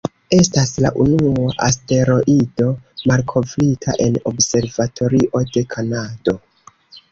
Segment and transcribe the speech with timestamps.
[0.35, 2.71] Estas la unua asteroido
[3.13, 6.39] malkovrita en observatorio de Kanado.